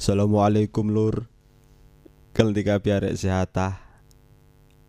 Assalamualaikum 0.00 0.96
lur. 0.96 1.28
Ketika 2.32 2.80
biarek 2.80 3.20
sehat 3.20 3.52
ah. 3.60 3.84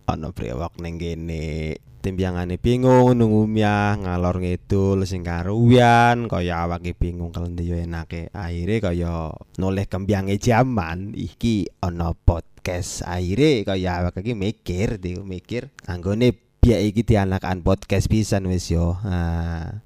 Ana 0.08 0.32
brewok 0.32 0.80
ning 0.80 0.96
kene. 0.96 1.76
Timbyangane 2.00 2.56
bingung 2.56 3.20
nunggu 3.20 3.44
miyah 3.44 4.00
ngalor 4.00 4.40
ngidul 4.40 5.04
sing 5.04 5.28
karuwian 5.28 6.32
kaya 6.32 6.64
awake 6.64 6.96
bingung 6.96 7.36
kelendi 7.36 7.68
yo 7.68 7.76
enake. 7.76 8.32
Akhire 8.32 8.80
kaya 8.80 9.36
noleh 9.60 9.84
kembyange 9.84 10.40
jaman 10.40 11.12
iki 11.12 11.68
ana 11.84 12.16
podcast. 12.16 13.04
Akhire 13.04 13.68
kaya 13.68 14.00
awake 14.00 14.24
iki 14.24 14.32
mikir, 14.32 14.96
di 14.96 15.20
mikir 15.20 15.76
anggone 15.92 16.32
biak 16.64 16.88
iki 16.88 17.04
dianakan 17.04 17.68
podcast 17.68 18.08
pisan 18.08 18.48
wis 18.48 18.72
yo. 18.72 18.96
Nah, 19.04 19.84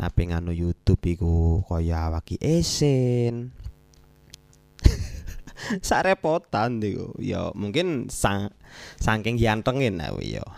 ape 0.00 0.24
nganu 0.24 0.56
YouTube 0.56 1.04
iku 1.04 1.60
kaya 1.68 2.08
awake 2.08 2.40
esen. 2.40 3.52
sarepotan 5.88 6.80
iku 6.84 7.16
ya 7.20 7.48
mungkin 7.56 8.12
sang 8.12 8.52
saking 9.00 9.40
gantengin 9.40 10.00
aku 10.00 10.20
ya. 10.22 10.44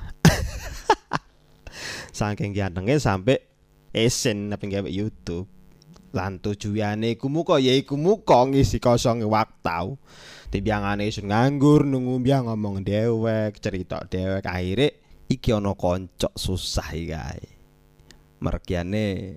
Saking 2.17 2.57
gantengin 2.57 2.97
sampai 2.97 3.45
esen 3.93 4.49
apa 4.49 4.65
gawe 4.65 4.89
YouTube. 4.89 5.45
Lan 6.17 6.41
tujuane 6.41 7.13
iku 7.13 7.29
muka 7.29 7.61
ya 7.61 7.77
iku 7.77 8.01
muka 8.01 8.49
ngisi 8.49 8.81
kosong 8.81 9.21
waktu 9.29 10.01
timbangane 10.49 11.13
isun 11.13 11.29
nganggur 11.29 11.85
nunggu 11.85 12.25
biang 12.25 12.49
ngomong 12.49 12.81
dewek 12.81 13.61
cerita 13.61 14.01
dewek 14.09 14.49
akhirnya 14.49 14.97
iki 15.29 15.53
ana 15.53 15.77
koncok 15.77 16.33
susah 16.33 16.89
iki 16.97 17.13
kae. 17.13 17.45
Mergiane 18.41 19.37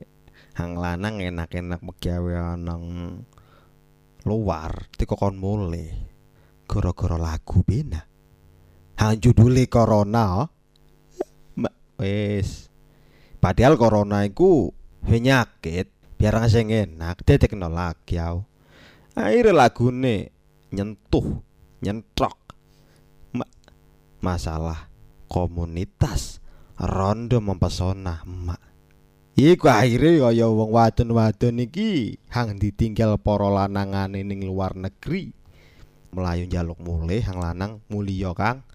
hang 0.56 0.80
lanang 0.80 1.20
enak-enak 1.20 1.84
megawe 1.84 2.56
nang 2.56 2.84
luar 4.28 4.91
teko 4.96 5.16
kon 5.16 5.40
mulai 5.40 5.88
gara-gara 6.68 7.16
lagu 7.16 7.64
bena 7.64 8.04
hang 9.00 9.16
judule 9.23 9.64
corona 9.72 10.44
Mbak 11.56 11.75
wis. 12.00 12.67
Padahal 13.40 13.80
corona 13.80 14.28
iku 14.28 14.75
penyakit 15.00 15.88
biar 16.20 16.36
sing 16.52 16.67
enak 16.67 17.23
detekno 17.23 17.72
lagi 17.72 18.20
akhirnya 19.16 19.56
lagune 19.56 20.36
nyentuh 20.75 21.40
nyentrok. 21.80 22.36
Ma 23.31 23.47
masalah 24.20 24.92
komunitas 25.31 26.44
rondo 26.75 27.40
mempesona 27.40 28.23
mak 28.28 28.59
Iku 29.40 29.72
akhirnya 29.72 30.28
kaya 30.28 30.52
wong 30.52 30.76
wadon-wadon 30.76 31.64
iki 31.64 32.20
hang 32.28 32.59
ditinggal 32.59 33.16
para 33.23 33.48
lanangane 33.48 34.20
ning 34.20 34.44
luar 34.44 34.76
negeri. 34.76 35.31
Melayu 36.12 36.44
njaluk 36.44 36.76
mulih 36.84 37.23
hang 37.23 37.40
lanang 37.40 37.80
mulya 37.88 38.36
Kang. 38.36 38.68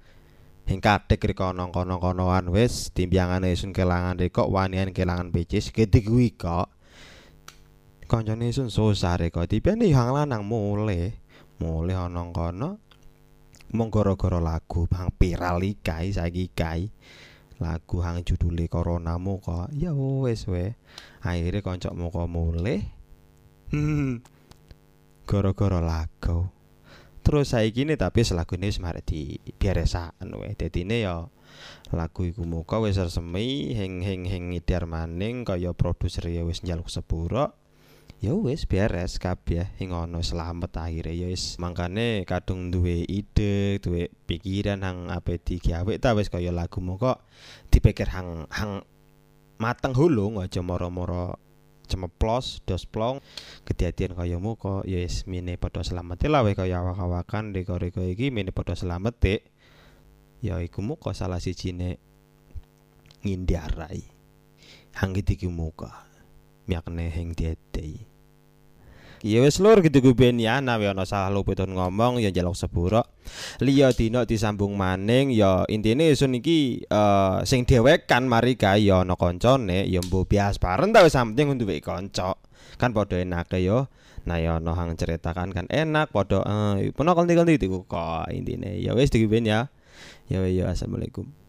Hing 0.64 0.80
kadek 0.80 1.20
rika 1.20 1.52
kono-konoan 1.52 2.48
wis 2.48 2.88
timbyangane 2.96 3.52
sun 3.52 3.76
kelangan 3.76 4.16
reka 4.16 4.48
wanian 4.48 4.96
kelangan 4.96 5.28
pecis 5.28 5.68
gede 5.68 6.00
kuwi 6.00 6.32
kok. 6.32 6.72
Kancane 8.08 8.48
sun 8.48 8.72
susah 8.72 9.20
reka 9.20 9.44
dipene 9.44 9.92
hang 9.92 10.16
lanang 10.16 10.48
mulih. 10.48 11.12
Mulih 11.60 12.08
ana 12.08 12.24
kono 12.32 12.80
mung 13.76 13.92
gara-gara 13.92 14.40
lagu 14.40 14.88
bang 14.88 15.12
viral 15.12 15.60
iki 15.60 16.16
saiki 16.16 16.48
kae. 16.56 16.88
Lagu 17.62 18.02
hang 18.02 18.26
judule 18.26 18.66
corona 18.66 19.18
muka 19.18 19.70
ya 19.70 19.94
wes 19.94 20.46
we 20.50 20.74
akhirnya 21.22 21.62
koncok 21.62 21.94
muka 21.94 22.26
mulai 22.26 22.82
hmm. 23.70 24.22
Gara-gara 25.24 25.80
lagu. 25.80 26.52
Terus 27.24 27.56
saya 27.56 27.64
gini 27.72 27.96
tapi 27.96 28.20
selagu 28.20 28.60
ini 28.60 28.68
semarang 28.68 29.00
di 29.00 29.40
biaresaan 29.40 30.28
we 30.36 30.52
jadi 30.52 30.84
ini 30.84 31.08
ya 31.08 31.24
lagu 31.94 32.26
iku 32.28 32.44
muka 32.44 32.82
wis 32.82 33.00
resmi 33.00 33.72
heng 33.72 34.04
heng 34.04 34.28
heng 34.28 34.52
ngidar 34.52 34.84
maning 34.84 35.46
kaya 35.46 35.72
produser 35.72 36.28
ya 36.28 36.44
wis 36.44 36.60
njaluk 36.60 36.92
sepuro 36.92 37.56
ya 38.24 38.32
wis 38.32 38.64
beres 38.64 39.20
kabeh 39.20 39.68
ing 39.76 39.92
ono 39.92 40.24
selamat 40.24 40.88
akhire. 40.88 41.12
Ya 41.12 41.28
wis 41.28 41.60
mangkane 41.60 42.24
kadung 42.24 42.72
duwe 42.72 43.04
ide 43.04 43.76
duwe 43.84 44.08
pikiran 44.24 44.80
hang 44.80 45.12
apa 45.12 45.36
digawe 45.36 45.92
ta 46.00 46.16
wis 46.16 46.32
kaya 46.32 46.48
lagu 46.48 46.80
kok 46.80 47.20
dipikir 47.68 48.08
hang 48.08 48.48
hang 48.48 48.80
mateng 49.60 49.92
hulung 49.92 50.40
aja 50.40 50.64
moro-moro 50.64 51.36
cemeplos 51.84 52.64
dos 52.64 52.88
plong 52.88 53.20
kejadian 53.68 54.16
kaya 54.16 54.40
muka 54.40 54.80
ya 54.88 55.04
wis 55.04 55.28
mine 55.28 55.60
padha 55.60 55.84
selamat. 55.84 56.24
Lah 56.32 56.40
wis 56.48 56.56
kaya 56.56 56.80
awak-awakan 56.80 57.52
reko-reko 57.52 58.08
iki 58.08 58.32
mine 58.32 58.56
padha 58.56 58.72
selamat 58.72 59.20
ya 60.40 60.64
iku 60.64 60.80
muka 60.80 61.12
salah 61.12 61.44
sijine 61.44 62.00
ngindarai 63.20 64.00
hang 64.96 65.12
iki 65.12 65.44
muka 65.44 66.08
miakne 66.64 67.12
heng 67.12 67.36
dietei 67.36 68.13
Ya 69.24 69.40
wis 69.40 69.56
lur 69.56 69.80
gitu 69.80 70.04
gue 70.04 70.12
ben 70.12 70.36
ya 70.36 70.60
nawe 70.60 70.92
ana 70.92 71.08
salah 71.08 71.32
luputun 71.32 71.72
ngomong 71.72 72.20
ya 72.20 72.28
jaluk 72.28 72.52
sepuro. 72.52 73.08
Liya 73.64 73.88
dina 73.96 74.28
disambung 74.28 74.76
maning 74.76 75.32
ya 75.32 75.64
intine 75.72 76.12
isun 76.12 76.36
iki 76.36 76.84
uh, 76.92 77.40
sing 77.48 77.64
dhewek 77.64 78.04
kan 78.04 78.28
mari 78.28 78.52
gawe 78.52 78.76
ya 78.76 79.00
ana 79.00 79.16
kancane 79.16 79.88
ya 79.88 80.04
mbuh 80.04 80.28
bias 80.28 80.60
bareng 80.60 80.92
ta 80.92 81.00
wis 81.00 81.16
penting 81.16 81.56
duwe 81.56 81.80
kanca. 81.80 82.36
Kan 82.76 82.92
padha 82.92 83.16
enake 83.16 83.64
yo. 83.64 83.88
Nah 84.28 84.36
ya 84.36 84.60
ana 84.60 84.76
hang 84.76 84.92
ceritakan 84.92 85.56
kan 85.56 85.72
enak 85.72 86.12
padha 86.12 86.44
eh 86.44 86.92
uh, 86.92 86.92
peno 86.92 87.16
kanthi-kanthi 87.16 87.64
kok 87.64 88.28
intine. 88.28 88.76
Ya 88.76 88.92
wis 88.92 89.08
ben 89.08 89.48
ya. 89.48 89.72
Ya 90.28 90.44
ya 90.44 90.68
assalamualaikum. 90.68 91.43